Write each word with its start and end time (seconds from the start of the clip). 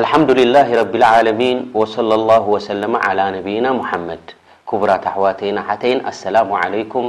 ኣልሓምድላه 0.00 0.68
ረብ 0.80 0.92
ዓሚን 1.12 1.56
صى 1.94 2.00
لله 2.12 2.42
وሰ 2.54 2.66
على 3.06 3.24
ነብና 3.36 3.66
محመድ 3.80 4.24
ኩቡራት 4.70 5.04
ኣحዋተና 5.10 5.58
ሓተይን 5.68 6.00
ኣسላሙ 6.10 6.48
عለኩም 6.62 7.06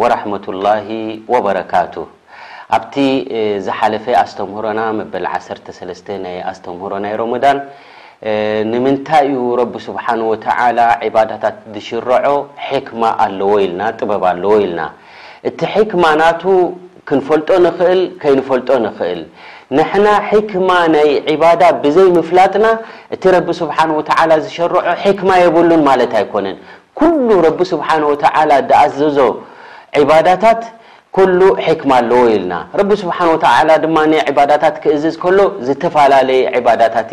وረحመة 0.00 0.46
الላه 0.54 0.88
وበረካቱ 1.32 1.94
ኣብቲ 2.76 2.94
ዝሓለፈ 3.66 4.06
ኣስተምህሮና 4.24 4.80
መበል 4.98 5.24
1 5.34 6.08
ናይ 6.24 6.36
ኣስተምህሮ 6.50 6.92
ናይ 7.04 7.12
ሮመዳን 7.20 7.58
ንምንታይ 8.72 9.26
ዩ 9.36 9.42
ረቢ 9.62 9.74
ስብሓه 9.88 10.20
و 10.30 10.34
ባዳታት 11.14 11.56
ዝሽርዖ 11.74 12.26
ሕክማ 12.68 13.02
ኣለዎ 13.26 13.50
ኢልና 13.66 13.80
ጥበብ 13.98 14.22
ኣለዎ 14.32 14.50
ኢልና 14.66 14.80
እቲ 15.50 15.58
ሕክማ 15.74 16.04
ናቱ 16.22 16.42
ክንፈልጦ 17.08 17.50
ንኽእል 17.66 18.00
ከይንፈልጦ 18.22 18.68
ንኽእል 18.86 19.20
ንሕና 19.78 20.06
ሕክማ 20.28 20.68
ናይ 20.94 21.10
ዕባዳ 21.32 21.62
ብዘይ 21.82 22.08
ምፍላጥና 22.18 22.66
እቲ 23.14 23.22
ረቢ 23.34 23.48
ስብሓን 23.60 23.90
ወተ 23.98 24.08
ዝሸርዖ 24.44 24.76
ሕክማ 25.04 25.30
የብሉን 25.42 25.82
ማለት 25.90 26.12
ኣይኮነን 26.22 26.56
ኩሉ 26.98 27.28
ረቢ 27.46 27.60
ስብሓን 27.72 28.02
ወተዓ 28.10 28.34
ዳኣዘዞ 28.70 29.18
ዕባዳታት 30.02 30.62
ኩሉ 31.16 31.38
ሕክማ 31.66 31.92
ኣለዎ 32.00 32.18
ኢልና 32.32 32.54
ረቢ 32.80 32.90
ስብሓ 33.00 33.16
ወተ 33.30 33.44
ድማ 33.84 33.96
ባዳታት 34.36 34.76
ክእዝዝ 34.82 35.14
ከሎ 35.22 35.38
ዝተፈላለየ 35.66 36.42
ዕባዳታት 36.58 37.08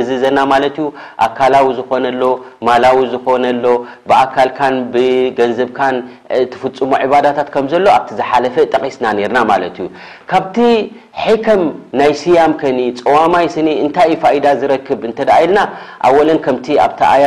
እዝዘና 0.00 0.38
ማለት 0.52 0.76
ዩ 0.80 0.84
ኣካላዊ 1.26 1.66
ዝኾነሎ 1.78 2.22
ማላዊ 2.68 2.98
ዝኾነሎ 3.14 3.64
ብኣካልካን 4.10 4.76
ብገንዘብካን 4.94 5.96
ትፍፅሙ 6.54 6.90
ዕባዳታት 7.08 7.50
ከምዘሎ 7.56 7.86
ኣብቲ 7.96 8.10
ዝሓለፈ 8.20 8.56
ጠቒስና 8.74 9.04
ርና 9.30 9.38
ማለት 9.52 9.76
እዩ 9.82 9.88
ካብቲ 10.32 10.58
ሒከም 11.22 11.62
ናይ 12.00 12.10
ስያም 12.20 12.52
ከኒ 12.58 12.80
ፀዋማይ 12.98 13.46
ስኒ 13.54 13.68
እንታይ 13.84 14.12
ፋኢዳ 14.22 14.46
ዝረክብ 14.60 15.00
እተ 15.08 15.18
ኢልና 15.44 15.58
ኣወለን 16.08 16.38
ከምቲ 16.44 16.66
ኣብታኣያ 16.84 17.24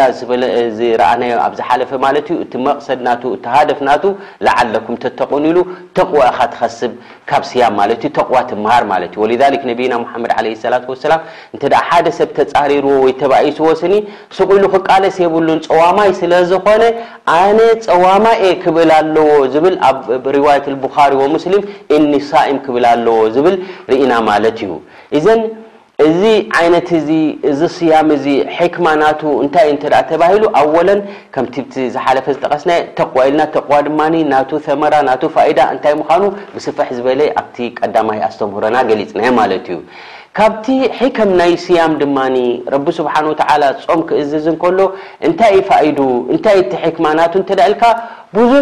ዝረአናዮ 0.77 1.33
ኣብዝሓለፈ 1.47 1.91
ማለት 2.03 2.27
ዩ 2.33 2.35
እቲ 2.43 2.53
መቕሰድ 2.67 2.99
ና 3.07 3.13
እቲ 3.37 3.43
ሃደፍ 3.55 3.79
ናቱ 3.87 4.03
ላዓለኩም 4.47 4.95
ተተቆኒ 5.05 5.45
ኢሉ 5.51 5.57
ተቕዋ 5.99 6.21
ኢካ 6.31 6.39
ትኸስብ 6.53 6.93
ካብ 7.31 7.43
ስያም 7.51 7.75
ማለት 7.81 7.99
ዩ 8.07 8.11
ተዋ 8.19 8.35
ትምሃር 8.51 8.85
ማለት 8.93 9.11
እዩ 9.17 9.23
ወ 9.23 9.27
ነና 9.91 9.99
መድ 10.23 10.31
ላ 10.75 10.79
ሰላም 11.03 11.21
እተ 11.57 11.63
ሓደ 11.89 12.07
ሰብ 12.19 12.31
ተፃሪርዎ 12.39 12.93
ወይ 13.05 13.15
ተባኢስዎስኒ 13.23 13.93
ስቁኢሉ 14.39 14.63
ክቃለስ 14.75 15.17
የብሉን 15.25 15.61
ፀዋማይ 15.67 16.11
ስለዝኮነ 16.21 16.83
ኣነ 17.41 17.59
ፀዋማየ 17.89 18.43
ክብል 18.63 18.89
ኣለዎ 19.01 19.29
ዝብል 19.55 19.77
ኣብ 19.91 20.25
ሪዋት 20.37 20.65
ኻሪ 20.97 21.13
ወሙስሊም 21.23 21.63
እኒ 21.99 22.11
ሳ 22.31 22.43
ክብ 22.65 22.75
ኣለዎ 22.93 23.17
ዝብል 23.35 23.55
ርኢና 23.91 24.13
ማለት 24.29 24.57
እዩ 24.65 24.71
እዘን 25.17 25.41
እዚ 26.05 26.21
ዓይነት 26.59 26.87
እዚ 27.49 27.59
ስያም 27.75 28.07
እዚ 28.15 28.25
ሕክማ 28.57 28.87
ናቱ 29.01 29.21
እንታይ 29.43 29.69
ተባሂሉ 30.11 30.43
ኣወለን 30.61 31.01
ከምቲ 31.35 31.55
ዝሓለፈ 31.95 32.25
ዝጠቀስና 32.35 32.71
ተቆዋ 32.97 33.21
ኢልና 33.29 33.41
ተቕዋ 33.55 33.77
ድማ 33.87 33.99
ናቱ 34.33 34.49
መራ 34.81 34.93
ና 35.09 35.13
ፋኢዳ 35.35 35.59
እንታይ 35.75 35.93
ምዃኑ 36.01 36.23
ብስፈሕ 36.55 36.89
ዝበለ 36.97 37.21
ኣብቲ 37.41 37.57
ቀዳማይ 37.79 38.19
ኣስተምህሮና 38.29 38.77
ገሊፅና 38.89 39.25
ማለት 39.39 39.67
እዩ 39.73 39.79
ካብቲ 40.37 40.67
ሒከም 40.99 41.31
ናይ 41.39 41.51
ስያም 41.63 41.91
ድማ 42.01 42.19
ረቢ 42.73 42.87
ስብሓን 42.99 43.25
ወተ 43.31 43.41
ፆም 43.89 43.99
ክእዝዝ 44.09 44.45
ንከሎ 44.55 44.79
እንታይ 45.27 45.57
ፋኢዱ 45.67 45.99
እንታይ 46.33 46.59
ቲ 46.71 46.93
ክማ 46.95 47.05
ና 47.19 47.25
ተ 47.33 47.37
ኢልካ 47.67 47.83
ብዙሕ 48.37 48.61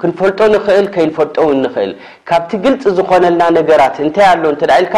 ክንፈልጦ 0.00 0.38
ንኽእል 0.52 0.86
ከይንፈልጦውን 0.94 1.58
ንኽእል 1.64 1.90
ካብቲ 2.28 2.50
ግልፂ 2.64 2.82
ዝኾነልና 2.98 3.42
ነገራት 3.58 3.96
እንታይ 4.04 4.26
ኣሎ 4.32 4.42
እተደኢልካ 4.54 4.96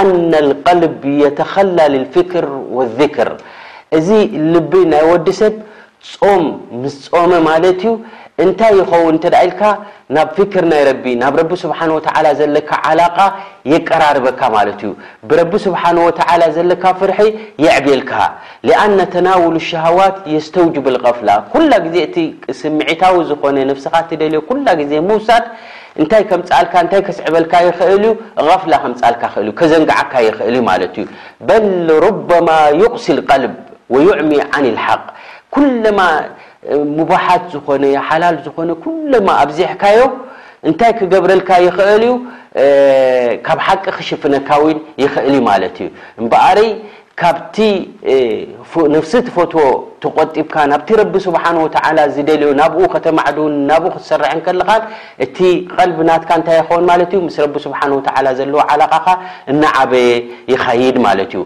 ኣና 0.00 0.32
ልቀልብ 0.48 0.96
የተኸላልልፍክር 1.22 2.46
ወذክር 2.78 3.30
እዚ 3.98 4.08
ልቢ 4.54 4.72
ናይ 4.92 5.02
ወዲ 5.12 5.28
ሰብ 5.40 5.56
ጾም 6.12 6.44
ምስ 6.84 6.96
ጾመ 7.14 7.30
ማለት 7.50 7.80
እዩ 7.84 7.90
እንታይ 8.44 8.72
ይኸውን 8.78 9.14
እተ 9.18 9.26
ደይልካ 9.34 9.60
ናብ 10.14 10.28
ፍክር 10.36 10.64
ናይ 10.70 10.82
ረ 10.88 10.90
ናብ 11.20 11.34
ረቢ 11.40 11.52
ስሓ 11.62 11.78
ዘለካ 12.40 12.70
ዓላ 12.88 13.00
የቀራርበካ 13.72 14.40
ማለት 14.56 14.80
እዩ 14.84 14.90
ብረቢ 15.28 15.52
ስብሓ 15.66 15.82
ዘለካ 16.56 16.84
ፍርሒ 17.00 17.20
የዕብልካ 17.64 18.12
ኣነ 18.82 18.98
ተናውሉ 19.14 19.56
ሸሃዋት 19.68 20.16
የስተውጅብغፍላ 20.34 21.30
ኩላ 21.54 21.72
ዜ 21.94 21.96
እቲ 22.08 22.16
ስምዒታዊ 22.60 23.14
ዝኾነ 23.30 23.68
ፍስኻ 23.78 23.94
ትደል 24.10 24.34
ኩላ 24.50 24.66
ግዜ 24.80 24.92
ምውሳድ 25.10 25.46
ታይ 26.12 26.22
ልካታይ 26.64 27.02
ስዕበልካ 27.18 27.54
ይኽእል 27.68 28.04
ፍላ 28.64 28.74
ከልካ 29.02 29.22
እል 29.44 29.48
ከዘንግዓካ 29.60 30.12
ይእል 30.26 30.56
ማት 30.68 30.84
እዩ 30.88 31.06
በል 31.48 31.68
ሮማ 32.06 32.48
ይቕሲ 32.82 33.08
ቀል 33.30 33.44
ወይዕሚ 33.94 34.30
ን 34.72 34.76
ሓቅ 34.84 35.02
ኩለማ 35.56 36.00
ምባሓት 36.96 37.42
ዝኾነ 37.52 37.84
ሓላል 38.08 38.36
ዝኾነ 38.46 38.70
ኩለማ 38.84 39.28
ኣብዜሕካዮ 39.42 40.00
እንታይ 40.68 40.92
ክገብረልካ 40.98 41.50
ይኽእል 41.66 42.02
እዩ 42.08 42.12
ካብ 43.46 43.58
ሓቂ 43.66 43.84
ክሽፍነካ 43.98 44.48
እውን 44.60 44.78
ይኽእል 45.02 45.34
እዩ 45.36 45.40
ማለት 45.50 45.76
እዩ 45.84 45.88
ምበእሪይ 46.24 46.70
ካቲ 47.20 47.56
ነፍስቲ 48.94 49.26
ፎቶ 49.36 49.52
ተቆጢብካ 50.02 50.56
ናብቲ 50.72 50.90
ስሓ 51.26 51.44
ዝደልዮ 52.14 52.48
ናብኡ 52.58 52.80
ከተማዕድን 52.94 53.54
ናብኡ 53.70 53.92
ክሰርሐ 53.94 54.32
ለካ 54.60 54.70
እቲ 55.24 55.38
ቀልቢ 55.76 55.98
ናትካ 56.08 56.30
ታይ 56.48 56.58
ይኮን 56.60 56.84
ማ 56.90 56.96
ስ 57.36 57.46
ስ 57.64 57.72
ዘ 58.40 58.46
ላ 58.52 58.98
እና 59.52 59.62
ዓበየ 59.82 60.10
ይኸይድ 60.54 60.98
ማለት 61.06 61.32
እዩ 61.38 61.44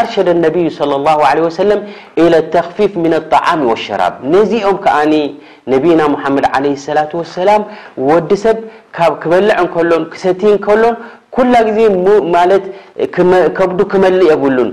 ርሸደ 0.00 0.28
ነ 0.42 0.44
ተፊፍ 2.56 2.90
طሚ 3.34 3.62
ሸራብ 3.84 4.16
ነዚኦም 4.34 4.76
ከዓ 4.86 4.96
ነብና 5.72 6.00
መድ 6.34 6.46
ለ 6.66 6.68
ላ 6.98 7.06
ሰላም 7.38 7.62
ወዲ 8.10 8.30
ሰብ 8.44 8.58
ካብ 8.96 9.12
ክበልዕ 9.22 9.58
ከሎ 9.74 9.92
ክሰቲ 10.12 10.42
ከሎን 10.66 10.94
ኩላ 11.36 11.54
ጊዜ 11.66 11.80
ከብዱ 13.56 13.80
ክመልእ 13.92 14.22
የብሉን 14.30 14.70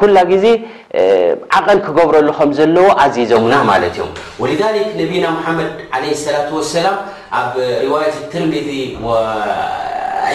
ኩላ 0.00 0.16
ግዜ 0.32 0.44
ዓቐን 1.58 1.78
ክገብረሉ 1.86 2.28
ከም 2.38 2.50
ዘለዎ 2.58 2.86
ኣዚዞምና 3.04 3.54
ማለት 3.72 3.94
እዮም 3.96 4.10
ነቢና 5.00 5.26
ሓመድ 5.46 5.70
ለ 6.02 6.14
ሰላة 6.26 6.48
ሰላም 6.76 6.96
ኣብ 7.40 7.52
ርዋያት 7.86 8.16
ትርሚዚ 8.34 8.68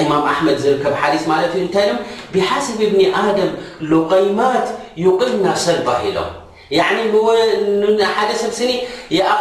ኢማም 0.02 0.24
ኣመድ 0.34 0.58
ዝርከብ 0.66 0.94
ሓዲስ 1.02 1.24
ማለት 1.34 1.54
እንታይ 1.62 1.88
ብሓስብ 2.34 2.78
እብኒ 2.88 3.02
ኣደም 3.22 3.52
ሉቀይማት 3.94 4.68
ዩቁልና 5.06 5.46
ሰልባ 5.64 5.88
ኢሎም 6.10 6.30
ሓደሰብ 6.70 8.52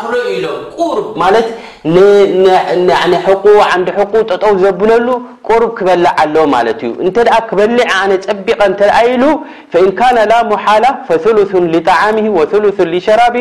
ክሎ 0.03 0.15
ኢሎ 0.34 0.47
ን 3.81 3.91
ጠጠው 4.31 4.55
ዘብለሉ 4.65 5.09
ር 5.62 5.66
ክበልዕ 5.77 6.11
ኣለ 6.22 6.34
ዩ 6.87 7.11
ክበሊ 7.50 7.77
ፀቢቐ 8.28 8.61
ኢ 9.05 9.19
ላሞሓላ 10.31 10.87
ሉ 11.37 11.78
ጣሚ 11.91 12.99
ሸራብ 13.06 13.37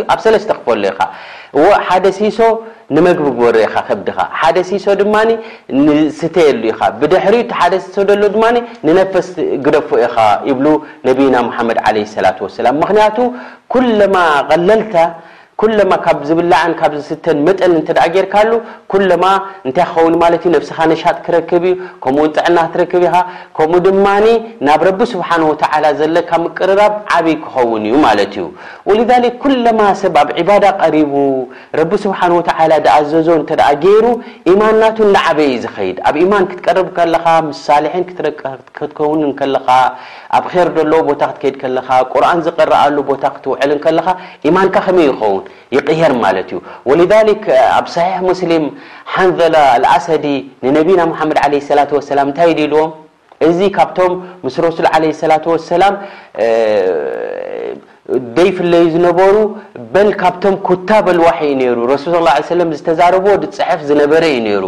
ክፈሎ 0.10 0.90
ሓደ 1.90 2.06
ሲሶ 2.18 2.40
ንመግቢ 2.96 3.40
ዲኻ 4.08 4.38
ደ 4.56 4.62
ሶ 4.74 4.96
ድ 5.00 5.06
ተየሉ 6.36 6.62
ኢ 6.66 6.66
ድሪ 7.14 7.36
ደ 8.96 9.00
ፈስ 9.14 9.30
ግደፎ 9.66 9.90
ኢ 10.52 10.56
ነቢና 11.10 11.36
መድ 11.70 11.80
ة 11.90 13.10
ክቱ 13.72 13.82
ማ 14.14 14.18
غለታ 14.52 14.94
ኩማ 15.62 15.94
ካብ 16.04 16.20
ዝብላዓን 16.28 16.74
ካብስተን 16.80 17.38
መጠን 17.46 17.74
ጌርካሉ 18.16 18.52
ማ 19.24 19.32
ንታ 19.68 19.80
ክኸስኻ 20.44 20.78
ነሻጥ 20.92 21.16
ክክብዩከኡን 21.26 22.30
ጥዕና 22.36 22.58
ክትክብኢ 22.74 23.08
ከምኡ 23.58 23.76
ድማ 23.86 24.06
ናብ 24.68 24.82
ረቢ 24.90 25.00
ስብሓ 25.14 25.30
ዘለካ 26.00 26.32
ምቅርራብ 26.44 26.94
ዓበይ 27.16 27.36
ክኸውን 27.44 27.84
እዩ 27.90 27.96
ማለ 28.06 28.20
እዩ 28.30 28.46
ኩማ 29.42 29.80
ሰብ 30.02 30.16
ኣብ 30.22 30.30
ባዳ 30.50 30.66
ቀሪቡ 30.84 31.14
ረቢስብሓ 31.80 32.20
ኣዘዞ 32.96 33.28
ተ 33.50 33.60
ገይሩ 33.84 34.06
ኢማንናትን 34.54 35.14
ዓበይዩ 35.26 35.60
ዝኸድ 35.66 35.98
ኣብ 36.10 36.18
ማን 36.34 36.46
ክትቀርብ 36.54 36.88
ከካ 37.00 37.28
ሳ 37.66 37.70
ከውንካ 38.98 39.42
ኣብ 40.38 40.46
ር 40.56 40.70
ቦታ 41.10 41.22
ክትከድከካ 41.42 41.90
ቁርን 42.14 42.40
ዝቀረኣሉ 42.48 42.98
ቦታ 43.12 43.24
ክትውልካ 43.36 43.88
ማንካ 44.58 44.76
ከመይ 44.88 45.06
ይኸውን 45.12 45.44
ይየር 45.78 46.14
ማለት 46.24 46.48
እዩ 46.54 46.60
ወሊذሊ 46.90 47.30
ኣብ 47.78 47.86
ሰሒሕ 47.96 48.18
ሙስሊም 48.30 48.64
ሓንዘላ 49.14 49.56
አልኣሰዲ 49.76 50.26
ንነቢና 50.64 51.02
መሓመድ 51.12 51.38
ዓለ 51.44 51.54
ሰላة 51.70 51.90
وሰላም 51.98 52.26
እንታይ 52.32 52.52
ድልዎም 52.60 52.92
እዚ 53.48 53.60
ካብቶም 53.78 54.14
ምስ 54.46 54.56
ረሱል 54.66 54.88
ዓለ 54.94 55.04
ሰላة 55.22 55.46
وሰላም 55.54 55.96
ደይፍለይ 58.38 58.86
ዝነበሩ 58.94 59.36
በል 59.94 60.10
ካብቶም 60.22 60.56
ኩታብ 60.68 61.06
ኣልዋሒ 61.14 61.40
ዩ 61.70 61.74
ሩ 61.80 61.92
ረሱል 61.94 62.16
ص 62.48 62.50
ዝተዛረብዎ 62.80 63.32
ፅሕፍ 63.58 63.80
ዝነበረ 63.90 64.24
እዩ 64.34 64.40
ነይሩ 64.48 64.66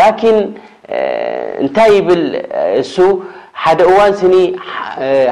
ላኪን 0.00 0.36
እንታይ 1.64 1.90
ይብል 1.98 2.22
እሱ 2.82 2.94
ሓደ 3.62 3.80
እዋን 3.90 4.12
ስኒ 4.20 4.34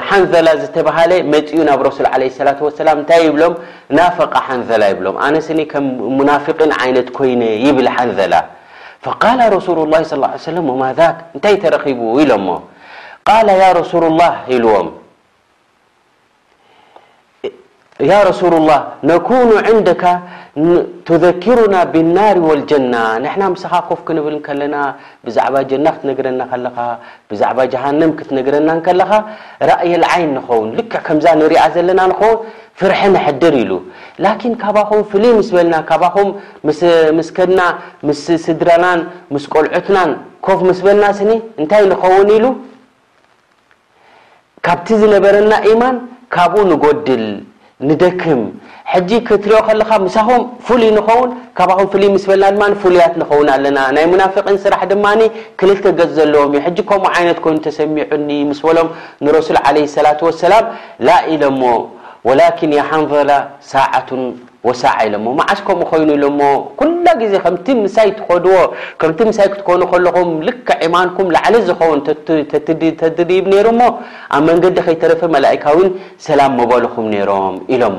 ሓንዘላ 0.08 0.48
ዝተብሃለ 0.60 1.12
መፂ 1.32 1.48
ኡ 1.58 1.64
ናብ 1.68 1.80
ረሱል 1.88 2.06
ዓለه 2.14 2.28
صላة 2.38 2.58
وሰላም 2.66 2.96
እንታይ 3.02 3.20
ይብሎም 3.28 3.54
ናፈق 3.98 4.34
ሓንዘላ 4.46 4.82
ይብሎም 4.92 5.16
ኣነስኒ 5.26 5.58
ከም 5.72 5.84
ሙናفقን 6.18 6.70
ዓይነት 6.82 7.08
ኮይነ 7.16 7.42
ይብል 7.66 7.88
ሓንዘላ 7.96 8.34
فቃል 9.04 9.38
رሱوሉالላه 9.58 10.00
صى 10.10 10.16
اه 10.26 10.38
ع 10.54 10.56
و 10.68 10.70
وማ 10.72 10.82
ذ 10.98 11.00
እንታይ 11.34 11.54
ተረኺቡ 11.62 12.00
ኢሎሞ 12.22 12.48
ቃላ 13.28 13.48
ያ 13.62 13.66
رሱሉ 13.80 14.02
الላه 14.12 14.34
ኢልዎም 14.54 14.86
ያ 18.08 18.12
ረሱሉ 18.28 18.52
لላه 18.62 18.78
ነኩኑ 19.10 19.50
ንደካ 19.78 20.02
ቱذክሩና 21.08 21.74
ብናር 21.92 22.36
ወልጀና 22.48 22.94
ንሕና 23.24 23.42
ምስኻ 23.54 23.72
ኮፍ 23.88 24.00
ክንብል 24.08 24.36
ከለና 24.46 24.76
ብዛዕባ 25.26 25.54
ጀና 25.70 25.86
ክትነግረና 25.96 26.40
ከለካ 26.52 26.76
ብዛዕባ 27.30 27.58
ጀሃንም 27.72 28.12
ክትነግረና 28.18 28.68
ከለካ 28.86 29.10
ራእየ 29.70 29.92
ልዓይን 30.04 30.30
ንኸውን 30.36 30.68
ልክዕ 30.78 31.00
ከምዛ 31.06 31.26
ንሪኣ 31.40 31.64
ዘለና 31.74 32.00
ንኸውን 32.12 32.36
ፍርሒ 32.80 33.00
ንሕድር 33.16 33.54
ኢሉ 33.62 33.72
ላን 34.24 34.38
ካኹም 34.62 35.02
ፍልይ 35.12 35.32
ምስ 35.40 35.50
በልና 35.56 35.74
ካኹም 35.92 36.28
ምስከድና 37.20 37.60
ምስ 38.08 38.24
ስድራናን 38.46 39.00
ምስ 39.34 39.44
ቆልዑትናን 39.54 40.10
ኮፍ 40.48 40.60
ምስ 40.70 40.80
በልና 40.88 41.04
ስኒ 41.20 41.30
እንታይ 41.60 41.84
ንኸውን 41.94 42.30
ኢሉ 42.38 42.44
ካብቲ 44.68 44.86
ዝነበረና 45.02 45.52
ኢማን 45.72 45.96
ካብኡ 46.36 46.56
ንጎድል 46.72 47.24
ንደክም 47.90 48.40
ሕጂ 48.92 49.10
ክትሪኦ 49.28 49.58
ከለካ 49.68 49.90
ምሳኹም 50.06 50.42
ፍሉይ 50.66 50.90
ንኸውን 50.98 51.30
ካብኹም 51.58 51.88
ፍሉይ 51.92 52.08
ምስ 52.14 52.24
በልና 52.30 52.50
ድማ 52.54 52.64
ፍሉያት 52.82 53.14
ንኸውን 53.20 53.48
ኣለና 53.54 53.78
ናይ 53.96 54.06
ሙናፍقን 54.12 54.58
ስራሕ 54.66 54.80
ድማ 54.92 55.06
ክልልተ 55.60 55.84
ገጽ 55.98 56.12
ዘለዎም 56.18 56.54
ዩ 56.58 56.62
ሕጂ 56.66 56.78
ከምኡ 56.90 57.10
ዓይነት 57.22 57.38
ኮይኑ 57.46 57.56
ተሰሚዑኒ 57.66 58.28
ምስ 58.52 58.60
በሎም 58.68 58.88
ንሮሱል 59.26 59.58
ዓለ 59.70 59.76
ሰላት 59.96 60.20
ወሰላም 60.28 60.66
ላ 61.08 61.18
ኢሎሞ 61.34 61.62
ወላኪን 62.30 62.72
የሓንظላ 62.80 63.30
ሳዓቱን 63.74 64.24
ወሳ 64.66 64.80
ኢሎ 65.06 65.14
መዓስኮምኡ 65.26 65.86
ኮይኑ 65.92 66.08
ኢሎሞ 66.18 66.40
ኩላ 66.80 67.06
ጊዜ 67.22 67.34
ከምቲ 67.44 67.66
ምሳይ 67.84 68.08
ትከድዎ 68.18 68.56
ከምቲ 69.00 69.18
ምሳይ 69.28 69.46
ክትኮኑ 69.52 69.80
ከለኹም 69.92 70.28
ልከ 70.46 70.68
ዒማንኩም 70.86 71.28
ላዕለ 71.36 71.54
ዝኸውን 71.68 72.00
ተድዲብ 73.16 73.46
ነሩሞ 73.54 73.80
ኣብ 74.36 74.42
መንገዲ 74.50 74.76
ከይተረፈ 74.88 75.22
መላእካዊን 75.36 75.90
ሰላም 76.26 76.52
መበልኩም 76.60 77.08
ነይሮም 77.14 77.56
ኢሎሞ 77.76 77.98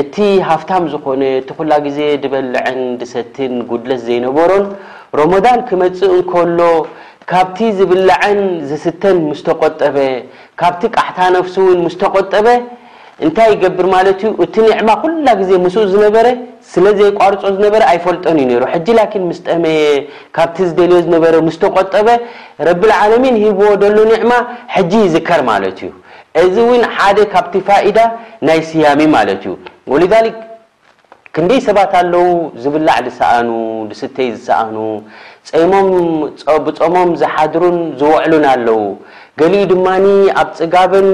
እቲ 0.00 0.16
ሃፍታም 0.46 0.84
ዝኾነ 0.92 1.22
እቲ 1.40 1.48
ኩላ 1.56 1.72
ግዜ 1.84 1.98
ድበልልዐን 2.22 2.78
ድሰትን 3.00 3.52
ጉድለት 3.70 4.00
ዘይነበሮን 4.06 4.64
ሮሞዳን 5.18 5.60
ክመፅእ 5.68 6.12
እንከሎ 6.16 6.60
ካብቲ 7.30 7.58
ዝብላዐን 7.78 8.40
ዝስተን 8.70 9.18
ምስ 9.28 9.40
ተቆጠበ 9.48 9.96
ካብቲ 10.60 10.82
ቃሕታ 10.96 11.18
ነፍሲ 11.36 11.54
እውን 11.64 11.78
ምስ 11.86 11.94
ተቆጠበ 12.02 12.46
እንታይ 13.26 13.48
ይገብር 13.54 13.86
ማለት 13.94 14.18
ዩ 14.26 14.30
እቲ 14.46 14.54
ንዕማ 14.70 14.88
ኩላ 15.02 15.26
ግዜ 15.40 15.50
ምስኡ 15.66 15.84
ዝነበረ 15.92 16.26
ስለ 16.72 16.86
ዘይቋርፆ 17.00 17.42
ዝነበረ 17.58 17.82
ኣይፈልጦን 17.92 18.38
እዩ 18.42 18.46
ነይሩ 18.50 18.64
ሕጂ 18.72 18.86
ላኪን 18.98 19.24
ምስ 19.30 19.38
ጠመየ 19.46 19.84
ካብቲ 20.38 20.58
ዝደልዮ 20.70 20.98
ዝነበረ 21.06 21.34
ምስተቆጠበ 21.48 22.08
ረብልዓለሚን 22.70 23.38
ሂቦዎ 23.44 23.70
ደሎ 23.84 23.96
ኒዕማ 24.14 24.32
ሕጂ 24.76 24.92
ይዝከር 25.06 25.42
ማለት 25.52 25.78
እዩ 25.86 25.92
እዚ 26.44 26.56
እውን 26.66 26.82
ሓደ 26.96 27.18
ካብቲ 27.36 27.54
ፋኢዳ 27.70 27.98
ናይ 28.48 28.60
ስያሚ 28.72 29.00
ማለት 29.16 29.42
እዩ 29.48 29.54
ወሊጋሊ 29.92 30.26
ክንደይ 31.34 31.58
ሰባት 31.66 31.92
ኣለዉ 32.00 32.26
ዝብላዕ 32.64 32.96
ዝሰኣኑ 33.06 33.50
ድስተይ 33.90 34.28
ዝሰኣኑ 34.36 34.76
ፀሞም 35.48 35.88
ብፀሞም 36.66 37.10
ዝሓድሩን 37.20 37.76
ዝውዕሉን 38.00 38.44
ኣለዉ 38.52 38.78
ገሊኡ 39.40 39.62
ድማኒ 39.72 40.06
ኣብ 40.42 40.48
ፅጋብን 40.60 41.08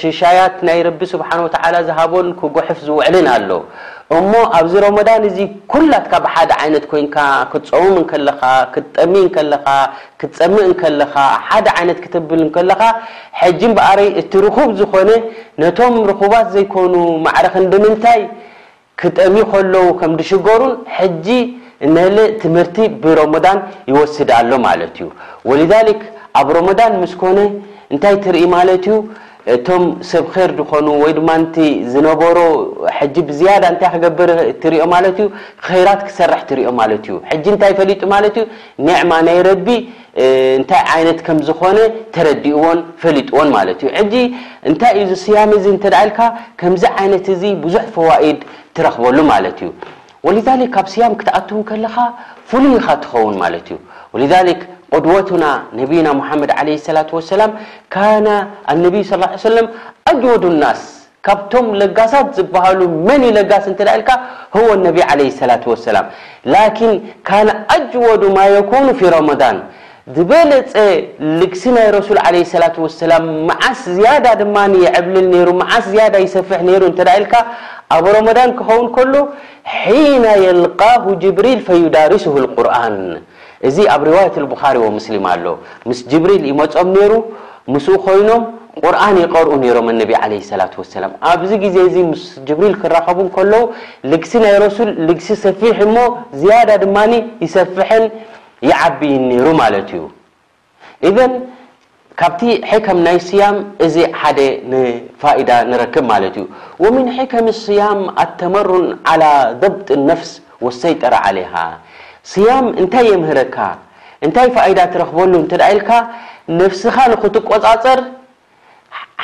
ሽሻያት 0.00 0.56
ናይ 0.68 0.80
ረቢ 0.88 1.00
ስብሓን 1.12 1.40
ወተዓላ 1.46 1.74
ዝሃቦን 1.88 2.28
ክጉሑፍ 2.40 2.78
ዝውዕልን 2.86 3.26
ኣለዉ 3.34 3.60
እሞ 4.16 4.32
ኣብዚ 4.56 4.72
ሮመዳን 4.84 5.22
እዙ 5.28 5.38
ኩላትካ 5.72 6.12
ብሓደ 6.24 6.50
ዓይነት 6.62 6.84
ኮይንካ 6.90 7.16
ክትፀሙም 7.52 7.96
ከለካ 8.10 8.42
ክትጠሚ 8.74 9.14
ከለካ 9.34 9.66
ክትፀሚእ 10.20 10.72
ከለካ 10.82 11.14
ሓደ 11.48 11.66
ዓይነት 11.80 11.98
ክትብል 12.04 12.42
ከለካ 12.56 12.82
ሕጂ 13.40 13.60
በኣረይ 13.78 14.08
እቲ 14.22 14.32
ርኹብ 14.46 14.68
ዝኾነ 14.80 15.10
ነቶም 15.62 15.94
ርኹባት 16.10 16.46
ዘይኮኑ 16.56 16.94
ማዕረኽ 17.26 17.54
እንዲምንታይ 17.64 18.20
ክጠሚ 19.02 19.36
ከለዉ 19.52 19.86
ከም 20.00 20.12
ድሽገሩን 20.20 20.74
ሕጂ 20.98 21.26
ነልእ 21.94 22.28
ትምህርቲ 22.42 22.76
ብሮሞዳን 23.04 23.58
ይወስድ 23.90 24.28
ኣሎ 24.40 24.50
ማለት 24.68 24.94
እዩ 25.00 25.08
ወሊዛሊክ 25.50 26.02
ኣብ 26.40 26.48
ሮሞዳን 26.58 26.92
ምስ 27.00 27.14
ኮነ 27.22 27.38
እንታይ 27.92 28.14
ትርኢ 28.24 28.44
ማለት 28.56 28.84
እዩ 28.90 28.94
እቶም 29.52 29.82
ሰብ 30.10 30.24
ከይር 30.34 30.50
ዝኮኑ 30.58 30.86
ወይ 31.02 31.12
ድማ 31.18 31.30
ንቲ 31.40 31.56
ዝነበሮ 31.92 32.38
ሕጂ 32.98 33.14
ብዝያዳ 33.28 33.64
እንታይ 33.72 33.88
ክገብር 33.94 34.30
ትሪኦ 34.62 34.84
ማለት 34.94 35.16
እዩ 35.24 35.28
ከይራት 35.66 36.00
ክሰርሕ 36.08 36.40
ትሪኦ 36.50 36.70
ማለት 36.80 37.02
እዩ 37.08 37.16
ሕጂ 37.30 37.44
እንታይ 37.54 37.72
ፈሊጡ 37.80 38.00
ማለት 38.14 38.34
እዩ 38.40 38.44
ኒዕማ 38.86 39.10
ናይ 39.28 39.38
ረቢ 39.48 39.68
እንታይ 40.60 40.82
ዓይነት 40.94 41.18
ከም 41.26 41.38
ዝኮነ 41.48 41.78
ተረዲእዎን 42.16 42.78
ፈሊጥዎን 43.02 43.50
ማለት 43.56 43.78
እዩ 43.82 43.90
ጂ 44.14 44.14
እንታይ 44.70 44.94
እዚ 45.04 45.12
ስያም 45.24 45.52
እዚ 45.58 45.66
እንተዳእልካ 45.74 46.20
ከምዚ 46.62 46.84
ዓይነት 47.02 47.28
እዚ 47.34 47.42
ብዙሕ 47.66 47.84
ፈዋኢድ 47.96 48.40
ትረክበሉ 48.78 49.18
ማለት 49.34 49.60
እዩ 49.66 49.70
ወሊዛሊክ 50.28 50.70
ካብ 50.76 50.86
ስያም 50.94 51.14
ክትኣትዉ 51.20 51.58
ከለካ 51.70 51.96
ፍሉይ 52.50 52.74
ኢካ 52.78 52.86
ትኸውን 53.02 53.34
ማለት 53.42 53.66
እዩ 53.74 53.78
قድوቱና 54.92 55.44
نبና 55.80 56.06
محمድ 56.20 56.50
عليه 56.58 56.76
للة 56.88 57.10
وسላ 57.18 57.42
نب 58.84 58.94
صى 59.10 59.16
عيه 59.22 59.62
و 59.64 59.68
أجوዱ 60.12 60.42
النس 60.54 60.80
ካብቶም 61.26 61.66
ለጋሳት 61.80 62.26
ዝل 62.36 62.80
መን 63.06 63.22
ጋ 63.50 63.52
ልካ 64.00 64.10
و 64.66 64.68
ن 64.84 64.86
عل 65.10 65.20
للة 65.38 65.64
وسላ 65.72 65.98
لكن 66.54 66.92
أجوዱ 67.76 68.22
ማ 68.36 68.38
يكون 68.56 68.86
في 68.98 69.04
رمضن 69.18 69.56
ዝበለ 70.16 70.52
ልግሲ 71.40 71.62
ናይ 71.76 71.86
رسول 71.98 72.18
ع 72.26 72.28
للة 72.36 72.76
وسላ 72.84 73.12
مዓስ 73.48 73.80
ዝያد 73.96 74.26
ድማ 74.40 74.56
يልል 74.84 75.32
ሩ 75.46 75.48
ዓስ 75.74 75.86
يሰفح 76.24 76.60
ሩ 76.82 76.82
ልካ 77.24 77.34
ኣብ 77.96 78.04
رمضن 78.18 78.48
ክኸውን 78.58 78.86
ل 79.12 79.14
حن 79.78 80.24
يلقاه 80.46 81.04
جبريል 81.22 81.58
فيዳارسه 81.66 82.34
القርآن 82.42 82.94
እዚ 83.68 83.76
ኣብ 83.94 84.02
ሪዋያት 84.08 84.34
ብኻሪ 84.52 84.76
ዎ 84.84 84.88
ምስሊም 84.98 85.24
ኣሎ 85.32 85.44
ምስ 85.88 85.98
ጅብሪል 86.12 86.42
ይመፆም 86.50 86.88
ነይሩ 86.96 87.12
ምስኡ 87.72 87.94
ኮይኖም 88.06 88.42
ቁርኣን 88.82 89.16
ይቀርኡ 89.22 89.52
ነሮም 89.62 89.88
ነቢ 90.00 90.12
ለ 90.30 90.38
ሰላት 90.50 90.72
ሰላም 90.94 91.12
ኣብዚ 91.30 91.50
ግዜ 91.64 91.76
እዚ 91.88 91.96
ምስ 92.10 92.22
ጅብሪል 92.48 92.74
ክራኸቡ 92.82 93.18
ከለዉ 93.36 93.62
ልግሲ 94.12 94.32
ናይ 94.44 94.54
ረሱል 94.64 94.90
ልግሲ 95.08 95.28
ሰፊሕ 95.44 95.76
እሞ 95.86 95.96
ዝያዳ 96.40 96.70
ድማ 96.82 96.96
ይሰፊሐን 97.44 98.04
ይዓብይን 98.68 99.22
ነይሩ 99.30 99.46
ማለት 99.62 99.88
እዩ 99.96 100.02
እዘን 101.10 101.32
ካብቲ 102.20 102.42
ሕከም 102.70 102.98
ናይ 103.06 103.16
ስያም 103.28 103.56
እዚ 103.84 103.94
ሓደ 104.20 104.38
ንፋኢዳ 104.72 105.50
ንረክብ 105.70 106.04
ማለት 106.12 106.34
እዩ 106.40 106.44
ወምን 106.84 107.06
ሕከም 107.16 107.46
ስያም 107.64 108.00
ኣተመሩን 108.24 108.86
ዓላ 109.12 109.22
ዘብጥን 109.62 110.02
ነፍስ 110.10 110.30
ወሰይ 110.66 110.94
ጠረ 111.02 111.14
ዓለ 111.28 111.36
ሃ 111.52 111.64
ስያም 112.32 112.66
እንታይ 112.80 113.06
የምህረካ 113.12 113.56
እንታይ 114.26 114.48
ፋኢዳ 114.56 114.78
ትረክበሉ 114.92 115.32
እንተዳ 115.40 115.62
ኢልካ 115.72 115.90
ነፍስኻ 116.60 116.96
ንክትቆፃፀር 117.12 118.00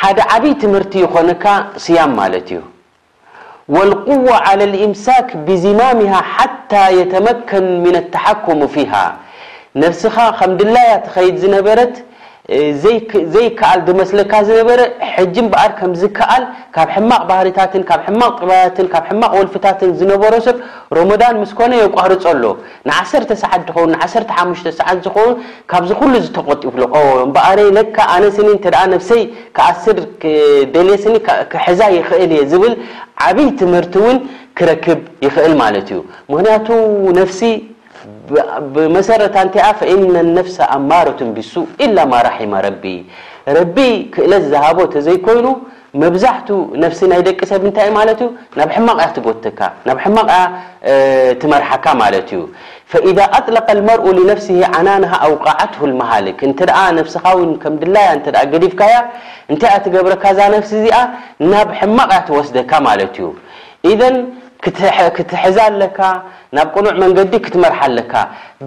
ሓደ 0.00 0.18
ዓብይ 0.34 0.52
ትምህርቲ 0.62 0.92
ይኾነካ 1.04 1.44
ስያም 1.84 2.12
ማለት 2.20 2.48
እዩ 2.54 2.60
ወልቁዋ 3.76 4.28
ዓላ 4.48 4.60
ልኢምሳክ 4.74 5.28
ብዚማምሃ 5.46 6.12
ሓታ 6.34 6.72
የተመከን 6.98 7.66
ምን 7.84 7.96
ተሓኩም 8.14 8.60
ፊሃ 8.74 8.92
ነፍስኻ 9.82 10.16
ከም 10.38 10.52
ድላያ 10.60 10.92
ትኸይድ 11.06 11.36
ዝነበረት 11.42 11.94
ዘይከኣል 13.34 13.80
ብመስለካ 13.86 14.32
ዝነበረ 14.48 14.80
ሕጂ 15.14 15.36
በኣር 15.52 15.72
ከም 15.78 15.92
ዝከኣል 16.02 16.44
ካብ 16.74 16.88
ሕማቕ 16.96 17.20
ባህርታትን 17.30 17.82
ካብ 17.88 18.00
ሕማቕ 18.08 18.30
ጥባያትን 18.40 18.86
ካብ 18.92 19.04
ሕማቕ 19.10 19.32
ወልፊታትን 19.38 19.90
ዝነበሮ 20.00 20.34
ሰብ 20.46 20.56
ሮሞዳን 20.98 21.34
ምስኮነ 21.42 21.72
የቋርፀሎ 21.82 22.44
ንዓተ 22.88 23.30
ሰዓት 23.42 23.62
ኮውን 23.76 23.90
ን1 24.00 24.26
ሓሽተ 24.38 24.68
ሰዓት 24.80 24.98
ዝኾውን 25.06 25.34
ካብዚ 25.72 25.90
ኩሉ 26.00 26.12
ዝተቆጢፍሎእበኣረይ 26.24 27.68
ለካ 27.78 27.96
ኣነስኒ 28.16 28.48
እንተ 28.56 28.64
ነፍሰይ 28.94 29.22
ክኣስር 29.58 29.98
ደልስኒ 30.76 31.16
ክሕዛ 31.54 31.80
ይኽእል 31.98 32.32
እየ 32.38 32.44
ዝብል 32.52 32.74
ዓብይ 33.26 33.48
ትምህርቲ 33.60 33.94
ውን 34.06 34.18
ክረክብ 34.60 35.00
ይኽእል 35.26 35.54
ማለት 35.62 35.88
እዩ 35.94 36.00
ምክንያቱ 36.32 36.68
ነፍሲ 37.20 37.42
መሰረታ 38.96 39.36
ንታ 39.46 39.56
ፈ 39.78 39.90
ነፍ 40.38 40.48
ኣማሮትን 40.76 41.28
ብሱ 41.36 41.52
إ 41.84 41.86
ማ 42.10 42.14
ራሒማ 42.28 42.52
ረቢ 42.66 42.84
ረቢ 43.56 43.76
ክእለት 44.14 44.44
ዝሃቦ 44.52 44.78
ተዘይኮይኑ 44.94 45.46
መብዛሕት 46.02 46.48
ነፍሲ 46.82 47.00
ናይ 47.10 47.20
ደቂ 47.28 47.40
ሰብ 47.50 47.62
እንታ 47.68 47.78
ዩ 47.88 48.28
ናብ 48.58 48.70
ማ 48.86 48.90
ያ 49.04 49.06
ትጎተካ 49.16 49.60
ናብ 49.88 49.98
ማ 50.16 50.18
ያ 50.34 50.36
ትመርሓካ 51.42 51.86
ማ 52.00 52.10
እዩ 53.08 53.10
ኣطለق 53.36 53.68
لመርኡ 53.78 54.06
لነፍሲ 54.18 54.48
ዓናና 54.76 55.04
ኣوቃዓት 55.26 55.72
لመሃልክ 55.90 56.38
እ 56.48 56.50
ኻ 56.60 57.22
ከ 57.62 57.66
ድላ 57.82 57.96
ዲፍካያ 58.64 58.94
እታይ 59.52 59.74
ትገብረካዛ 59.84 60.38
ፍሲ 60.66 60.72
እዚኣ 60.80 60.96
ናብ 61.52 61.68
ሕማቕ 61.80 62.10
ያ 62.16 62.20
ትወስደካ 62.28 62.72
ዩ 63.22 63.26
ክትሕዛ 65.16 65.56
ኣለካ 65.70 65.98
ናብ 66.56 66.68
ቅኑዕ 66.76 66.92
መንገዲ 67.02 67.32
ክትመርሓ 67.44 67.78
ኣለካ 67.88 68.12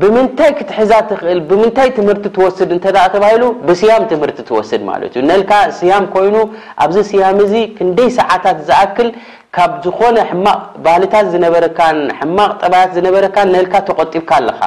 ብምንታይ 0.01 0.51
ክትሕዛ 0.59 0.91
ትኽእል 1.09 1.39
ብምንታይ 1.49 1.89
ትምህርቲ 1.97 2.25
ትወስድ 2.37 2.69
እንተደ 2.75 2.95
ተባሂሉ 3.15 3.43
ብስያም 3.67 4.07
ትምህርቲ 4.11 4.39
ትወስድ 4.49 4.81
ማለት 4.91 5.13
እዩ 5.17 5.23
ነልካ 5.31 5.51
ስያም 5.79 6.07
ኮይኑ 6.15 6.35
ኣብዚ 6.85 6.97
ስያም 7.11 7.39
እዙ 7.45 7.53
ክንደይ 7.77 8.09
ሰዓታት 8.19 8.59
ዝኣክል 8.69 9.09
ካብ 9.55 9.71
ዝኾነ 9.85 10.17
ሕማቕ 10.29 10.59
ባህልታት 10.85 11.25
ዝነበረካን 11.33 11.97
ሕማቕ 12.19 12.49
ጠባያት 12.61 12.91
ዝነበረካ 12.97 13.35
ነልካ 13.53 13.73
ተቆጢብካ 13.89 14.29
ኣለካ 14.39 14.61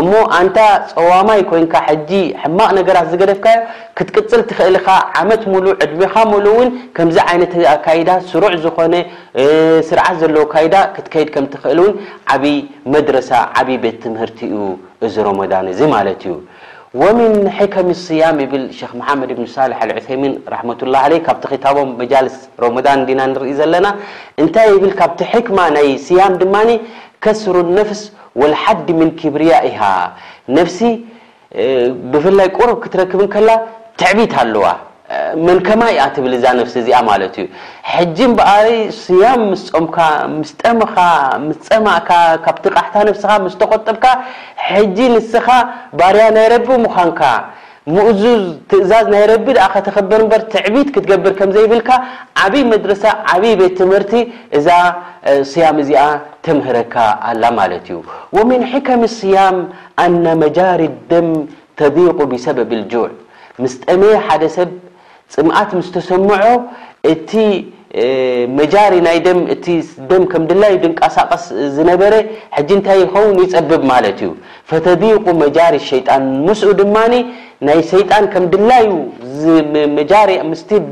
እሞ 0.00 0.10
ኣንታ 0.36 0.58
ፀዋማይ 0.92 1.40
ኮይንካ 1.50 1.74
ሕጂ 1.88 2.10
ሕማቕ 2.42 2.68
ነገራት 2.78 3.08
ዝገደፍካ 3.12 3.46
ክትቅፅል 4.00 4.42
ትኽእልካ 4.50 4.88
ዓመት 5.22 5.42
ምሉእ 5.54 5.74
ዕድሚካ 5.86 6.14
ምሉ 6.32 6.46
እውን 6.54 6.70
ከምዚ 6.98 7.18
ዓይነት 7.32 7.52
ካይዳ 7.86 8.10
ስሩዕ 8.30 8.52
ዝኾነ 8.64 8.94
ስርዓት 9.88 10.16
ዘለዎ 10.22 10.44
ካይዳ 10.54 10.74
ክትከይድ 10.94 11.28
ከምትኽእል 11.34 11.80
ውን 11.84 11.92
ዓብይ 12.36 12.58
መድረሳ 12.94 13.30
ዓብይ 13.62 13.78
ቤት 13.84 13.98
ትምህርቲ 14.06 14.38
እዩ 14.54 14.58
እዚ 15.08 15.14
ረመዳን 15.28 15.66
እዙ 15.74 15.80
ማለት 15.96 16.20
እዩ 16.28 16.32
ومن 16.94 17.50
حكم 17.50 17.86
الصيام 17.90 18.38
شخ 18.72 18.94
محمድ 18.94 19.32
بن 19.32 19.46
صالح 19.46 19.78
لعثيمين 19.84 20.32
رحمةالله 20.54 20.98
عله 21.06 21.18
ካب 21.18 21.38
خب 21.50 21.76
مجلس 22.02 22.36
رمضان 22.66 22.98
ና 23.18 23.20
ن 23.30 23.84
ና 23.84 23.86
ታ 25.18 25.24
حكم 25.32 25.56
صيم 26.06 26.34
كسر 27.24 27.54
النفس 27.66 28.00
والحد 28.40 28.88
من 29.00 29.08
كبرያئه 29.20 29.80
نفس 30.58 30.78
بفلይ 32.12 32.48
قرب 32.58 32.76
كترክب 32.84 33.20
ل 33.46 33.48
تعቢ 34.00 34.18
ኣلو 34.42 34.62
መንከማ 35.48 35.82
ኣ 36.04 36.06
ትብል 36.14 36.34
እዛ 36.38 36.44
ሲ 36.72 36.76
እዚ 36.80 36.88
እዩ 37.98 38.02
ጂ 38.16 38.26
በር 38.38 38.66
صያም 39.04 39.40
ምስ 39.52 39.62
ጾምካ 39.74 39.96
ስ 40.48 40.52
ጠምካ 40.62 40.98
ስፀማካ 41.64 42.10
ካቲ 42.44 42.64
ቃሕታ 42.74 43.08
ካ 43.22 43.38
ስተቆጠብካ 43.54 44.04
ጂ 44.98 44.98
ንስኻ 45.14 45.46
ባርያ 46.00 46.24
ናይረቢ 46.36 46.68
ምዃንካ 46.84 47.20
ሙእዙዝ 47.94 48.44
ትእዛዝ 48.70 49.06
ናይረቢ 49.14 49.46
ተከበር 49.86 50.22
ትዕቢት 50.52 50.88
ክትገብር 50.94 51.32
ከዘይብልካ 51.40 51.90
ዓብይ 52.42 52.64
መድረ 52.72 52.90
ዓብይ 53.32 53.54
ቤት 53.60 53.74
ትምርቲ 53.80 54.12
እዛ 54.58 54.68
صያም 55.52 55.76
እዚኣ 55.84 56.04
ተምህረካ 56.46 56.94
ኣላ 57.30 57.42
ማለት 57.60 57.86
እዩ 57.90 57.96
ወምن 58.36 58.62
ሕከም 58.72 59.02
ስያም 59.18 59.56
ኣነ 60.04 60.24
መጃሪ 60.44 60.82
ደም 61.10 61.28
ተዲق 61.80 62.18
ብሰበብ 62.30 62.70
جዕ 62.92 62.94
ስጠመ 63.72 64.00
ሓደሰብ 64.26 64.68
ፅምዓት 65.34 65.70
ምስ 65.78 65.88
ተሰምዖ 65.96 66.42
እቲ 67.12 67.32
መሪ 68.56 68.94
ና 69.06 69.12
ደ 69.26 70.16
ከ 70.32 70.40
ድላዩ 70.50 70.74
ድንቀሳቀስ 70.82 71.44
ዝነበረ 71.76 72.12
ንታይ 72.78 72.98
ይኸውን 73.04 73.38
ይብብ 73.44 73.82
ማት 73.90 74.04
እዩ 74.10 74.20
ፈተዲق 74.70 75.24
መጃሪ 75.42 75.74
ሸጣን 75.88 76.22
ምስ 76.46 76.60
ድማ 76.80 76.96
ናይ 77.68 77.80
ጣን 78.12 78.24
ከ 78.34 78.44
ድላዩ 78.52 78.86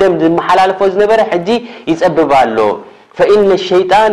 ደ 0.01 0.11
ዝሓላለፎ 0.23 0.81
ዝረ 0.99 1.21
ይፀብብ 1.93 2.33
ኣሎ 2.43 2.59
ኢነ 3.35 3.53
ሸጣን 3.69 4.13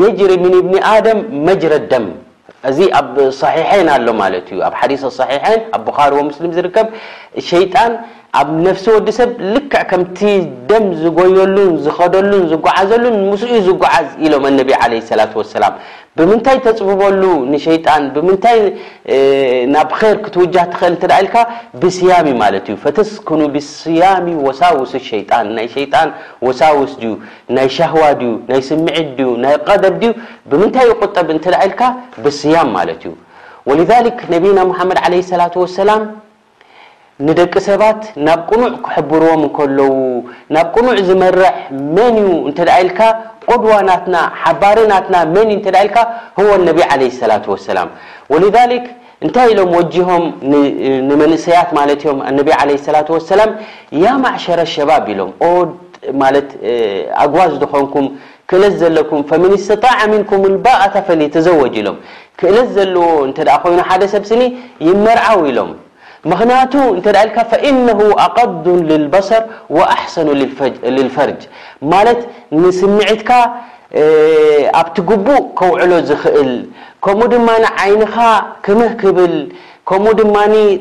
የጅሪ 0.00 0.32
ምን 0.42 0.52
ብኒ 0.66 0.74
ኣደም 0.94 1.20
መጅረ 1.46 1.72
ደም 1.92 2.04
እዚ 2.70 2.78
ኣብ 2.98 3.14
صሒሐን 3.42 3.88
ኣሎ 3.94 4.06
ማ 4.20 4.26
ዩ 4.56 4.58
ኣብ 4.66 4.74
ሓዲ 4.80 4.92
صሐን 5.20 5.40
ኣ 5.76 6.04
ሪ 6.12 6.20
ም 6.44 6.50
ዝርከሸጣ 6.56 7.74
ኣብ 8.38 8.48
ነፍሲ 8.66 8.84
ወዲሰብ 8.94 9.30
ልክዕ 9.54 9.80
ከምቲ 9.90 10.18
ደም 10.68 10.84
ዝጎየሉን 11.02 11.68
ዝኸደሉን 11.84 12.44
ዝጓዓዘሉን 12.52 13.16
ምስ 13.30 13.42
ዝጓዓዝ 13.66 14.06
ኢሎም 14.24 14.44
ነቢ 14.58 14.70
ለ 14.92 15.18
ላ 15.18 15.24
ሰላ 15.50 15.64
ብምንታይ 16.18 16.58
ተፅብበሉ 16.64 17.22
ንሸጣን 17.52 18.02
ብምንታይ 18.16 18.58
ናብ 19.74 19.90
ር 20.00 20.14
ክትውጃ 20.24 20.56
ትክእል 20.72 20.94
ት 21.04 21.12
ኢልካ 21.18 21.36
ብስያም 21.84 22.28
ማለት 22.42 22.64
እዩ 22.72 22.76
ፈተስኩኑ 22.84 23.40
ብስያሚ 23.54 24.26
ወሳውስ 24.46 24.92
ሸጣን 25.10 25.46
ናይ 25.58 25.66
ሸጣን 25.76 26.08
ወሳውስ 26.48 26.92
ድዩ 27.04 27.12
ናይ 27.58 27.68
ሸህዋ 27.76 28.02
ድዩ 28.22 28.30
ናይ 28.50 28.60
ስምዒ 28.70 28.96
ድዩ 29.20 29.30
ናይ 29.46 29.56
ቀደብ 29.68 29.96
ድዩ 30.02 30.12
ብምንታይ 30.50 30.90
ቁጠብ 31.02 31.26
እንት 31.36 31.46
ኢልካ 31.62 31.82
ብስያም 32.26 32.70
ማለት 32.80 33.02
እዩ 33.12 33.14
ነቢና 34.36 34.58
ሓመድ 34.80 35.00
ላ 35.40 35.48
ሰላ 35.78 35.90
ንደቂ 37.26 37.52
ሰባት 37.68 38.00
ናብ 38.26 38.40
ቅኑዕ 38.50 38.72
ክሕብርዎም 38.84 39.42
እከለዉ 39.48 39.90
ናብ 40.54 40.66
ቅኑዕ 40.74 40.96
ዝመርሕ 41.08 41.52
መን 41.96 42.16
እዩ 42.22 42.28
እንተ 42.50 42.58
ኢልካ 42.82 43.00
ቆድዋናትና 43.48 44.16
ሓባርናትና 44.42 45.16
መን 45.34 45.50
እ 45.56 45.58
ተ 45.64 45.68
ኢልካ 45.82 45.96
ዎ 46.46 46.48
ነቢ 46.68 46.78
ለ 47.02 47.30
ላ 47.30 47.34
ሰላም 47.70 47.88
ወሊ 48.32 48.44
እንታይ 49.24 49.46
ኢሎም 49.52 49.70
ወሆም 49.76 50.24
ንመንእሰያት 51.08 51.68
ማ 51.76 51.80
ዮም 52.04 52.18
ነ 52.36 52.40
ለ 52.70 52.74
ላ 52.96 53.04
ሰላም 53.30 53.50
ያ 54.04 54.16
ማዕሸረ 54.24 54.60
ሸባብ 54.74 55.06
ኢሎም 55.14 55.30
ድ 56.34 56.42
ኣጉባዝ 57.22 57.52
ዝኮንኩም 57.62 58.06
ክእለ 58.52 58.62
ዘለኩም 58.82 59.20
ፈመን 59.30 59.52
ስተጣዕ 59.68 59.98
ሚንኩም 60.14 60.42
ኣታፈሊ 60.86 61.20
ተዘወጅ 61.36 61.74
ኢሎም 61.82 61.96
ክእለት 62.40 62.68
ዘለዎ 62.78 63.04
እተ 63.30 63.38
ኮይኑ 63.62 63.78
ሓደ 63.90 64.02
ሰብ 64.14 64.24
ስኒ 64.32 64.42
ይመርዓው 64.88 65.40
ኢሎም 65.52 65.70
ምክንያቱ 66.30 66.74
እንተ 66.96 67.06
ዳ 67.16 67.20
ልካ 67.28 67.38
ፈእነሁ 67.50 68.00
ኣقዱን 68.26 68.80
ልልበሰር 68.90 69.42
ወኣحሰኑ 69.76 70.28
ልልፈርጅ 70.96 71.40
ማለት 71.92 72.20
ንስምዒትካ 72.62 73.30
ኣብቲ 74.80 74.96
ግቡእ 75.10 75.42
ከውዕሎ 75.58 75.92
ዝኽእል 76.08 76.50
ከምኡ 77.04 77.26
ድማ 77.32 77.48
ዓይንኻ 77.84 78.14
ክምህ 78.66 78.92
ክብል 79.02 79.34
ከምኡ 79.88 80.12
ድማ 80.20 80.34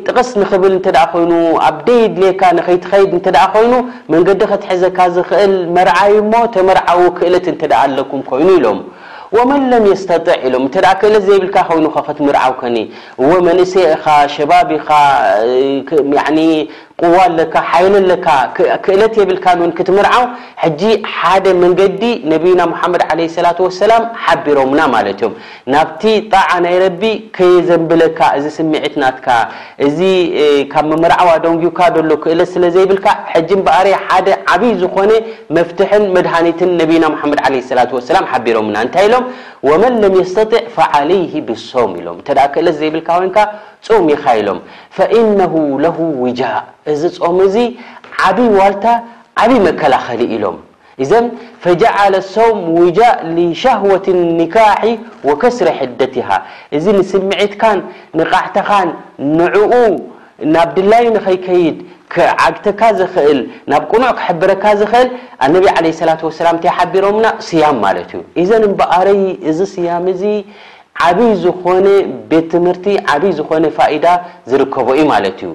ጥቕስ 0.08 0.30
ንክብል 0.42 0.74
እንተ 0.78 0.88
ኮይኑ 1.14 1.32
ኣብ 1.68 1.78
ደይ 1.88 2.02
ድሌካ 2.18 2.42
ንኸትኸይድ 2.58 3.12
እንተደ 3.18 3.38
ኮይኑ 3.56 3.74
መንገዲ 4.14 4.42
ከትሕዘካ 4.52 4.98
ዝኽእል 5.16 5.56
መርዓይ 5.78 6.14
ሞ 6.32 6.44
ተመርዓዊ 6.56 7.02
ክእለት 7.18 7.48
እንተደ 7.54 7.74
ኣለኩም 7.84 8.22
ኮይኑ 8.32 8.50
ኢሎም 8.60 8.80
ومن 9.34 9.70
لم 9.70 9.86
يستطع 9.86 10.36
لم 10.44 10.66
أ 10.76 10.94
ك 11.00 11.04
ز 11.14 11.26
بلك 11.30 11.58
نط 11.72 12.22
مرعوكن 12.28 12.76
ومنس 13.28 13.74
شباب 14.36 14.68
ቁዋ 17.02 17.16
ኣለካ 17.28 17.54
ሓይለ 17.70 17.94
ኣለካ 18.02 18.28
ክእለት 18.86 19.14
የብልካን 19.20 19.60
ውን 19.64 19.72
ክትምርዓው 19.78 20.24
ሕጂ 20.64 20.82
ሓደ 21.16 21.46
መንገዲ 21.62 22.04
ነቢይና 22.34 22.62
መሓመድ 22.72 23.02
ለ 23.20 23.24
ስላት 23.36 23.60
ወሰላም 23.66 24.04
ሓቢሮምና 24.24 24.80
ማለት 24.96 25.12
እዮም 25.22 25.34
ናብቲ 25.76 26.04
ጣዓ 26.34 26.50
ናይ 26.66 26.76
ረቢ 26.84 27.04
ከየዘንብለካ 27.38 28.20
እዚ 28.40 28.46
ስምዒትናትካ 28.58 29.28
እዚ 29.88 30.00
ካብ 30.74 30.86
ምምርዓዋ 30.92 31.30
ደንጉብካ 31.46 31.82
ደሎ 31.98 32.12
ክእለት 32.26 32.52
ስለ 32.56 32.64
ዘይብልካ 32.76 33.08
ሕጂ 33.34 33.50
በኣር 33.68 33.90
ሓደ 34.06 34.30
ዓብይ 34.56 34.74
ዝኾነ 34.84 35.12
መፍትሕን 35.58 36.06
መድሃኒትን 36.18 36.72
ነቢይና 36.84 37.06
ሓመድ 37.24 37.42
ለ 37.56 37.64
ስላ 37.72 37.80
ወሰላም 38.00 38.30
ሓቢሮምና 38.34 38.76
እንታይ 38.88 39.06
ኢሎም 39.10 39.26
وመን 39.68 39.94
ለም 40.04 40.14
يስተطዕ 40.22 40.64
فዓለይه 40.76 41.34
ብሶም 41.48 41.92
ኢሎም 42.00 42.18
ተዳ 42.28 42.40
ክእለ 42.54 42.68
ዘይብልካ 42.80 43.10
ወይንካ 43.20 43.38
ጾም 43.88 44.06
ኢኻ 44.16 44.24
ኢሎም 44.40 44.60
ፈእነه 44.96 45.54
ለሁ 45.84 45.98
ውጃእ 46.24 46.56
እዚ 46.94 47.02
ጾም 47.24 47.38
እዙ 47.48 47.56
ዓብይ 48.28 48.50
ዋልታ 48.60 48.86
ዓብይ 49.44 49.60
መከላኸሊ 49.68 50.22
ኢሎም 50.36 50.58
ዘ 51.12 51.14
ፈጀዓለ 51.64 52.14
ሰም 52.36 52.58
ውጃእ 52.80 53.16
لሻهወትኒካሒ 53.38 54.84
ወከስረ 55.30 55.68
ሕደትሃ 55.80 56.30
እዚ 56.78 56.86
ንስምዒትካን 57.00 57.80
ንቃሕተኻን 58.20 58.90
ንዕኡ 59.40 59.74
ናብ 60.54 60.70
ድላዩ 60.78 61.06
ንኸይከይድ 61.16 61.76
ዓግተካ 62.48 62.82
እል 63.30 63.40
ናብ 63.72 63.84
ኑዕ 64.04 64.12
ክብረካ 64.22 64.64
እል 65.02 65.08
ነ 65.54 65.62
ላ 66.08 66.52
ታቢሮምና 66.68 67.28
ስያም 67.48 67.78
ማት 67.84 68.12
እዩ 68.42 68.46
ዘን 68.50 68.64
በረይ 68.80 69.22
እዚ 69.52 69.60
ስያም 69.76 70.06
እዚ 70.14 70.24
ዓብይ 71.06 71.32
ዝኾነ 71.44 71.86
ቤት 72.32 72.46
ትምህርቲ 72.54 72.86
ዓብይ 73.14 73.32
ዝኾነ 73.40 73.64
ኢዳ 73.96 74.06
ዝርከቡ 74.52 74.88
ዩ 75.00 75.04
ማለት 75.14 75.40
እዩ 75.50 75.54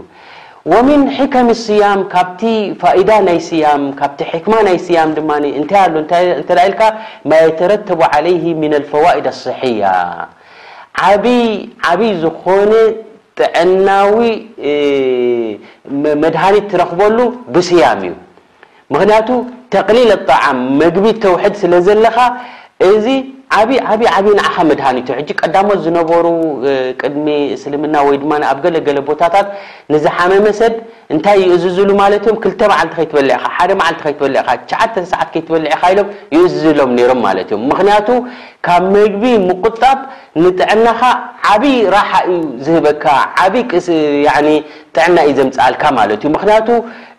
ምን 0.86 1.02
ሕከም 1.16 1.48
ስያም 1.64 2.00
ካብቲ 2.14 2.40
ፋዳ 2.80 3.10
ናይ 3.28 3.38
ስያም 3.48 3.82
ካቲ 4.00 4.20
ክማ 4.44 4.54
ናይ 4.68 4.76
ያም 4.96 5.10
ድማ 5.18 5.30
ታይ 6.10 6.26
ኣ 6.66 6.68
ልካ 6.72 6.82
ማ 7.32 7.40
ረተ 7.72 7.88
ع 8.02 8.12
ፈኢድ 8.90 9.26
صያ 9.42 9.70
ብይ 12.02 12.10
ዝኾነ 12.22 12.72
ጥዕናዊ 13.38 14.18
መድሃኒት 16.22 16.66
ትረኽበሉ 16.72 17.18
ብስያም 17.54 18.00
እዩ 18.06 18.12
ምክንያቱ 18.94 19.28
ተቕሊል 19.74 20.10
ኣጣዓም 20.18 20.58
መግቢ 20.82 21.06
ተውሒድ 21.24 21.54
ስለ 21.62 21.72
ዘለኻ 21.86 22.16
እ 22.90 22.92
ዓብይዓብይ 23.56 24.08
ዓብይ 24.16 24.32
ንዓኸ 24.38 24.56
መድሃኒት 24.70 25.08
ሕ 25.18 25.34
ቀዳሞ 25.40 25.68
ዝነበሩ 25.84 26.24
ቅድሚ 27.00 27.26
እስልምና 27.56 27.94
ወይ 28.06 28.16
ድማኣብ 28.22 28.58
ገለገለ 28.64 28.98
ቦታታት 29.08 29.46
ንዝሓመመሰድ 29.92 30.74
እንታይ 31.14 31.38
ይእዝዝሉ 31.50 31.90
ማለት 32.02 32.24
ዮም 32.28 32.36
ክልተ 32.44 32.60
መዓልቲ 32.72 32.92
ከይትበል 32.98 33.30
ሓደ 33.56 33.70
መዓልቲ 33.80 34.00
ከትበል 34.06 34.34
ሸዓተ 34.72 34.94
ሰዓት 35.12 35.28
ከይትበልዕካ 35.34 35.82
ኢሎም 35.94 36.08
ይእዝዝሎም 36.36 36.92
ነሮም 36.98 37.20
ማለት 37.28 37.48
እዮም 37.50 37.64
ምክንያቱ 37.72 38.08
ካብ 38.66 38.84
መግቢ 38.96 39.24
ምቁጣብ 39.48 39.98
ንጥዕናካ 40.44 41.02
ዓብይ 41.52 41.76
ራሓ 41.96 42.12
እዩ 42.32 42.42
ዝህበካ 42.66 43.04
ዓይ 43.44 43.64
ጥዕና 44.96 45.16
እዩ 45.28 45.32
ዘምፅኣልካ 45.40 45.82
ማለ 46.00 46.10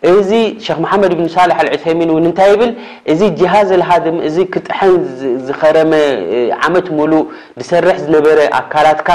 እዚ 0.08 0.30
ክ 0.64 0.76
መሓመድ 0.82 1.12
ብን 1.18 1.26
ሳልሕ 1.34 1.56
ዑተሚን 1.74 2.10
ንታይ 2.26 2.50
ይብል 2.52 2.70
እዚ 3.12 3.20
ጅሃዝ 3.38 3.70
ሃ 3.88 3.98
እዚ 4.28 4.36
ክጥሐን 4.52 4.94
ዝኸረመ 5.46 5.92
ዓመት 6.66 6.86
ሉ 7.10 7.12
ሰርሕ 7.70 7.96
ዝነበረ 8.04 8.38
ኣካላትካ 8.60 9.08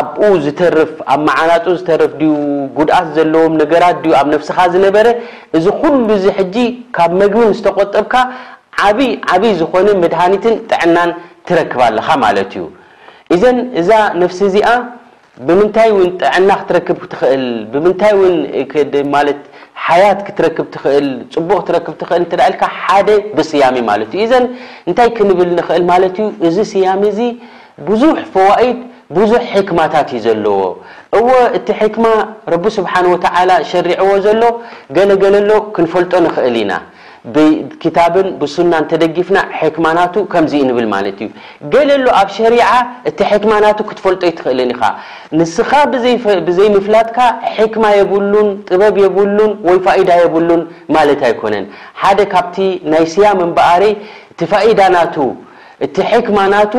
ኣኡ 0.00 0.20
ዝተርፍ 0.44 0.90
ኣብ 1.12 1.20
መዓናፁ 1.28 1.64
ዝተርፍ 1.78 2.12
ጉድት 2.76 3.06
ዘለዎም 3.16 3.54
ነገራት 3.62 4.04
ኣብ 4.20 4.26
ነፍስካ 4.34 4.58
ዝነበረ 4.74 5.06
እዚ 5.56 5.64
ኩሉ 5.80 6.08
ዚ 6.24 6.26
ሕጂ 6.38 6.56
ካብ 6.98 7.10
መግቢ 7.22 7.40
ዝተቆጠብካ 7.58 8.14
ዓብይ 8.86 9.10
ዓብይ 9.32 9.52
ዝኮነ 9.60 9.88
መድሃኒትን 10.04 10.54
ጥዕናን 10.70 11.10
ትረክብ 11.48 11.80
ኣለካ 11.88 12.08
ማለት 12.26 12.50
እዩ 12.56 12.64
እዘን 13.34 13.58
እዛ 13.80 13.90
ነፍሲ 14.22 14.38
እዚኣ 14.50 14.68
ብምንታይ 15.48 15.90
ጥዕና 16.22 16.48
ክትረክብ 16.60 16.98
ትኽእል 17.12 17.44
ብምንታይ 17.72 18.14
ሓያት 19.86 20.18
ክትረክብ 20.26 20.66
ትኽእል 20.74 21.06
ፅቡቅ 21.34 21.60
ትረክ 21.68 21.86
እል 22.18 22.24
ል 22.52 22.54
ሓደ 22.84 23.08
ብስያሚ 23.36 23.76
ማለት 23.90 24.10
ዩ 24.20 24.26
ዘ 24.32 24.34
እንታይ 24.88 25.10
ክንብል 25.16 25.52
ኽእል 25.68 25.84
ማለት 25.92 26.16
ዩ 26.22 26.26
እዚ 26.48 26.56
ስያሚ 26.72 27.02
ዚ 27.18 27.28
ብዙሕ 27.88 28.16
ፈኢድ 28.34 28.78
ብዙሕ 29.16 29.42
ሕክማታት 29.52 30.08
ዩ 30.16 30.18
ዘለዎ 30.26 30.58
እዎ 31.18 31.28
እቲ 31.58 31.66
ሕክማ 31.80 32.06
ረቢ 32.52 32.64
ስብሓ 32.78 32.92
ወተ 33.14 33.24
ሸሪዕዎ 33.72 34.10
ዘሎ 34.26 34.42
ገለገለሎ 34.96 35.50
ክንፈልጦ 35.76 36.12
ንክእል 36.26 36.56
ኢና 36.62 36.72
ክታብን 37.82 38.28
ብሱና 38.40 38.72
እንተደጊፍና 38.82 39.38
ሕክማናቱ 39.60 40.14
ከምዚኡ 40.32 40.62
ንብል 40.68 40.86
ማለት 40.92 41.18
እዩ 41.24 41.28
ገለ 41.72 41.90
ሎ 42.04 42.06
ኣብ 42.20 42.28
ሸሪዓ 42.36 42.68
እቲ 43.08 43.18
ሕክማናቱ 43.30 43.78
ክትፈልጦ 43.88 44.22
ትኽእልን 44.38 44.70
ኢኻ 44.74 44.82
ንስካ 45.38 45.72
ብዘይ 46.46 46.68
ምፍላጥካ 46.76 47.18
ሕክማ 47.56 47.84
የብሉን 47.98 48.48
ጥበብ 48.68 48.96
የብሉን 49.04 49.52
ወይ 49.68 49.78
ፋኢዳ 49.86 50.10
የብሉን 50.22 50.62
ማለት 50.96 51.20
ኣይኮነን 51.30 51.66
ሓደ 52.02 52.18
ካብቲ 52.34 52.56
ናይ 52.94 53.04
ስያም 53.14 53.40
ንበኣር 53.50 53.84
እቲ 54.32 54.40
ፋኢዳናቱ 54.52 55.16
እቲ 55.86 55.96
ሕክማናቱ 56.12 56.74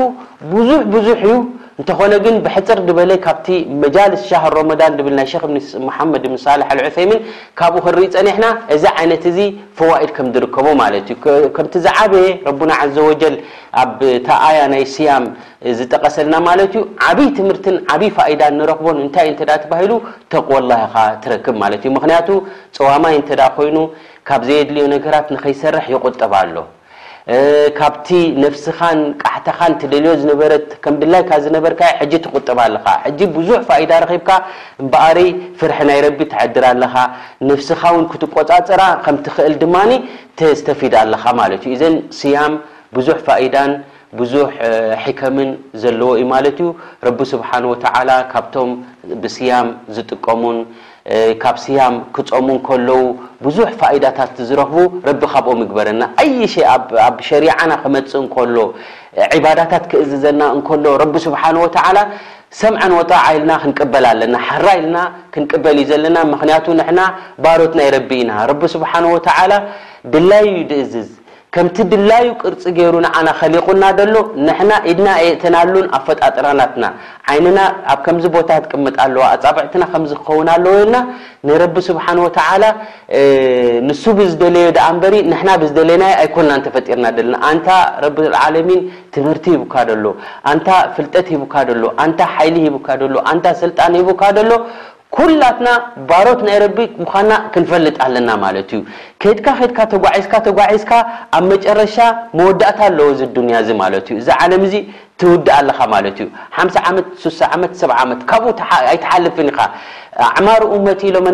ብዙሕ 0.54 0.82
ብዙሕ 0.96 1.20
እዩ 1.30 1.36
እንተኾነ 1.82 2.16
ግን 2.26 2.36
ብሕፅር 2.46 2.80
ድበለ 2.88 3.12
ካብቲ 3.24 3.48
መጃልስ 3.84 4.24
ሻሃር 4.32 4.54
ረማዳን 4.58 4.96
ብል 5.06 5.14
ናይ 5.20 5.28
ክ 5.44 5.46
ብ 5.52 5.60
ማሓመድ 5.86 6.26
ብ 6.32 6.36
ሳልሕ 6.44 6.68
ልዑሰይምን 6.78 7.20
ካብኡ 7.60 7.82
ክርኢ 7.86 8.06
ፀኒሕና 8.16 8.46
እዚ 8.76 8.84
ዓይነት 9.02 9.24
እዚ 9.30 9.38
ፈዋኢድ 9.78 10.12
ከም 10.18 10.28
ዝርከቦ 10.36 10.68
ማለት 10.82 11.08
እዩ 11.14 11.48
ከምቲ 11.56 11.74
ዝዓበየ 11.86 12.28
ረና 12.58 12.72
ዘ 12.96 13.06
ወጀል 13.08 13.36
ኣብ 13.84 13.96
ተኣያ 14.28 14.60
ናይ 14.74 14.84
ስያም 14.96 15.26
ዝጠቀሰልና 15.80 16.36
ማለት 16.50 16.72
እዩ 16.78 16.84
ዓብይ 17.08 17.30
ትምህርትን 17.40 17.78
ዓብይ 17.96 18.12
ፋኢዳ 18.18 18.42
ንረክቦን 18.60 19.00
እንታይ 19.04 19.28
እ 19.32 19.36
ተባሂሉ 19.64 19.92
ተቂ 20.36 20.48
ኣላካ 20.62 20.96
ትረክብ 21.24 21.58
ማለት 21.64 21.82
እዩ 21.88 21.94
ምክንያቱ 21.98 22.30
ፀዋማይ 22.80 23.16
እንተ 23.22 23.30
ኮይኑ 23.58 23.80
ካብ 24.32 24.42
ዘየድልዮ 24.50 24.86
ነገራት 24.96 25.28
ንከይሰርሕ 25.38 25.88
ይቁጠብ 25.96 26.34
ኣሎ 26.44 26.56
ካብቲ 27.78 28.08
ነፍስኻን 28.44 29.00
ቃሕታኻን 29.24 29.74
ትደልዮ 29.82 30.12
ዝነበረት 30.22 30.66
ከም 30.84 30.94
ድላይካ 31.02 31.30
ዝነበርካ 31.46 31.82
ሕጂ 32.00 32.14
ትቁጥባኣለካ 32.26 32.88
ጂ 33.18 33.28
ብዙሕ 33.36 33.60
ፋኢዳ 33.70 33.92
ረብካ 34.04 34.30
እምበኣሪ 34.82 35.20
ፍርሒ 35.60 35.80
ናይረቢ 35.90 36.20
ትዓድራኣለካ 36.32 36.96
ነፍስካ 37.50 37.84
ውን 37.98 38.06
ክትቆፃፅራ 38.14 38.82
ከምትክእል 39.06 39.56
ድማ 39.64 39.76
ተስተፊድ 40.40 40.94
ኣለካ 41.04 41.24
ማለት 41.42 41.62
እዩ 41.68 41.74
እዘን 41.78 41.96
ስያም 42.20 42.54
ብዙሕ 42.98 43.18
ፋኢዳ 43.28 43.56
ብዙሕ 44.20 44.48
ሒከምን 45.04 45.50
ዘለዎ 45.82 46.10
እዩ 46.20 46.24
ማለት 46.34 46.58
እዩ 46.64 46.70
ረቢ 47.08 47.20
ስብሓን 47.34 47.64
ወተዓላ 47.72 48.12
ካብቶም 48.32 48.72
ብስያም 49.24 49.68
ዝጥቀሙን 49.96 50.58
ካብ 51.44 51.58
ስያም 51.66 51.96
ክፀሙ 52.16 52.48
ከለዉ 52.68 53.04
ብዙሕ 53.46 53.70
ፋኢዳታት 53.82 54.32
ዝረኽቡ 54.50 54.74
ረቢ 55.10 55.22
ካብኦም 55.36 55.60
ይግበረና 55.64 56.04
ይኣብ 56.30 57.16
ሸሪዓና 57.30 57.72
ክመፅእ 57.84 58.24
እከሎ 58.28 58.56
ዒባዳታት 59.38 59.86
ክእዝዘና 59.94 60.42
እከሎ 60.60 60.84
ረቢ 61.04 61.16
ስብሓን 61.28 61.58
ወተዓላ 61.64 61.98
ሰምዐን 62.62 62.94
ወጣ 63.00 63.12
ዓይልና 63.30 63.52
ክንቅበል 63.64 64.06
ኣለና 64.12 64.36
ሓራ 64.48 64.66
ኢልና 64.80 64.98
ክንቅበል 65.34 65.78
እዩ 65.82 65.88
ዘለና 65.92 66.18
ምክንያቱ 66.34 66.66
ንሕና 66.80 67.00
ባሮት 67.44 67.74
ናይ 67.80 67.88
ረቢ 67.98 68.10
ኢና 68.24 68.32
ረቢ 68.52 68.62
ስብሓን 68.76 69.06
ወተላ 69.14 69.52
ድላይዩ 70.14 70.54
ድእዝዝ 70.72 71.10
ከምቲ 71.56 71.76
ድላዩ 71.92 72.26
ቅርፂ 72.42 72.62
ገይሩ 72.76 72.94
ንዓና 73.06 73.28
ኸሊቁና 73.40 73.84
ደሎ 73.98 74.16
ንሕና 74.48 74.72
ኢድና 74.92 75.08
የእትናሉን 75.24 75.88
ኣብ 75.98 76.04
ፈጣጥራናትና 76.08 76.86
ዓይንና 77.32 77.60
ኣብ 77.94 78.00
ከምዚ 78.06 78.26
ቦታ 78.36 78.50
ትቅምጥ 78.66 78.94
ኣለዋ 79.06 79.24
ኣጻብዕትና 79.34 79.84
ከምዝ 79.94 80.12
ክኸውን 80.20 80.48
ኣለዎ 80.54 80.76
ልና 80.82 80.96
ንረቢ 81.48 81.76
ስብሓን 81.90 82.20
ወተዓላ 82.26 82.64
ንሱ 83.88 84.04
ብዝደለየ 84.20 84.70
ዳኣ 84.78 84.88
እንበሪ 84.96 85.18
ንሕና 85.32 85.50
ብዝደለየናይ 85.64 86.14
ኣይኮንናን 86.22 86.64
ተፈጢርና 86.68 87.06
ደለና 87.18 87.36
ኣንታ 87.50 87.68
ረቢልዓለሚን 88.06 88.80
ትምህርቲ 89.18 89.46
ሂቡካ 89.56 89.76
ደሎ 89.92 90.06
ኣንታ 90.54 90.70
ፍልጠት 90.98 91.28
ሂቡካ 91.34 91.56
ደሎ 91.72 91.84
ኣንታ 92.06 92.22
ሓይሊ 92.36 92.56
ሂቡካ 92.68 92.90
ደሎ 93.04 93.16
ኣንታ 93.34 93.46
ስልጣን 93.64 94.00
ሂቡካ 94.02 94.24
ደሎ 94.40 94.52
ኩላትና 95.18 95.70
ባሮት 96.10 96.42
ናይ 96.48 96.58
ረቢ 96.64 96.78
ምዃና 97.04 97.32
ክንፈልጥ 97.54 97.96
ኣለና 98.06 98.30
ማለት 98.44 98.70
እዩ 98.76 98.82
ከድካ 99.24 99.48
ከድካ 99.60 99.80
ተጓዒዝካ 99.94 100.34
ተጓዒዝካ 100.48 100.92
ኣብ 101.38 101.44
መጨረሻ 101.54 101.96
መወዳእታ 102.40 102.80
ኣለዎ 102.90 103.10
ዚ 103.20 103.28
ዱንያ 103.38 103.56
እዚ 103.64 103.70
ማለት 103.84 104.08
እዩ 104.12 104.18
እዛ 104.22 104.30
ዓለም 104.44 104.64
ዙ 104.74 104.76
ትውእ 105.22 105.50
ኣካዓ6ዓዓትካኡ 105.56 107.18
ኣይትሓልፍን 108.92 109.50
ኢ 109.62 109.68
ኣማር 110.40 110.62
መት 110.86 111.02
ኢሎም 111.08 111.28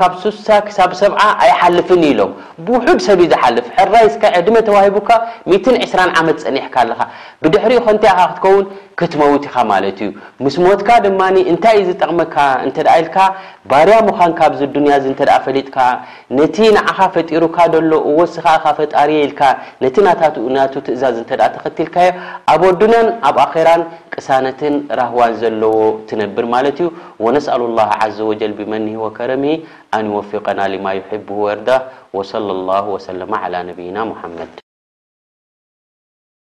ካብ 0.00 0.12
6ሳ 0.24 0.48
ክሳ 0.66 0.78
ሰ 1.00 1.08
ኣይሓልፍን 1.44 2.02
ኢሎም 2.10 2.30
ብውሑድ 2.66 3.00
ሰብ 3.06 3.20
ዝሓልፍ 3.32 3.66
ራይስድ 3.92 4.22
ተሂካ 4.68 5.10
ዓ 6.18 6.22
ፀኒሕካ 6.44 6.76
ኣካ 6.92 7.00
ብድሕሪኡ 7.44 7.80
ኮንቲይ 7.86 8.10
ኻ 8.18 8.18
ክትከውን 8.30 8.64
ክትመውት 9.00 9.42
ኢኻ 9.48 9.56
ማለ 9.70 9.84
እዩ 9.92 10.00
ምስሞትካ 10.44 10.88
ድማ 11.06 11.20
እንታይ 11.52 11.80
ጠቕመካ 12.00 12.36
ኢልካ 13.00 13.16
ባርያ 13.72 13.96
ሙኳን 14.08 14.30
ካብዚ 14.38 14.60
ድንያ 14.76 14.96
ፈሊጥካ 15.46 15.76
ነቲ 16.38 16.56
ኻ 16.96 17.08
ፈጢሩካ 17.16 17.58
ሎ 17.90 17.92
ወስካ 18.20 18.46
ፈጣሪ 18.78 19.10
ል 19.32 19.34
ነቲ 19.84 19.96
ኡ 20.06 20.84
ትእዛዝ 20.86 21.18
ተልካ 21.32 21.96
ኣዱነን 22.62 23.06
ኣብ 23.28 23.36
ኣራን 23.50 23.82
ቅሳነትን 24.12 24.74
ራህዋን 25.00 25.32
ዘለዎ 25.40 25.74
ትነብር 26.08 26.44
ማለት 26.54 26.76
እዩ 26.82 26.88
وነسأل 27.24 27.62
الله 27.68 27.88
عዘ 28.02 28.16
وጀል 28.30 28.52
ብመን 28.58 28.86
وከረም 29.02 29.44
ኣን 29.96 30.04
يወفقና 30.12 30.58
لማ 30.72 30.86
يሕب 30.98 31.26
ወርዳ 31.44 31.68
وصلى 32.16 32.52
الله 32.56 32.84
وሰل 32.94 33.20
على 33.44 33.58
ነብና 33.68 33.96
محመድ 34.10 34.52